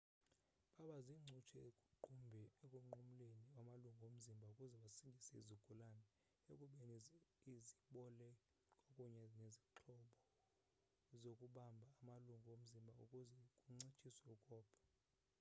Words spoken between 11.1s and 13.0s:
zokubamba amalungu omzimba